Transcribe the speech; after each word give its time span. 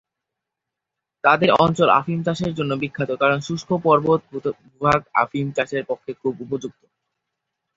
তাদের 1.23 1.49
অঞ্চল 1.59 1.89
আফিম 1.99 2.19
চাষের 2.23 2.51
জন্য 2.55 2.71
বিখ্যাত 2.81 3.11
কারণ 3.21 3.37
শুষ্ক 3.47 3.69
পর্বত 3.85 4.21
ভূভাগ 4.61 4.99
আফিম 5.23 5.47
চাষের 5.57 5.83
পক্ষে 5.89 6.11
খুব 6.21 6.33
উপযুক্ত। 6.45 6.81